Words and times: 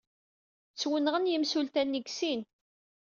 Ttwenɣen 0.73 1.29
yimsulta-nni 1.31 1.99
deg 2.01 2.07
sin. 2.17 2.41